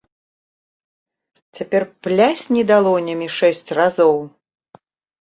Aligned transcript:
Цяпер 1.59 1.87
плясні 2.07 2.61
далонямі 2.75 3.27
шэсць 3.39 3.65
разоў. 3.83 4.21